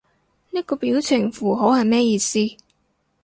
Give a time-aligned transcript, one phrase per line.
[0.49, 2.39] 呢個表情符號係咩意思？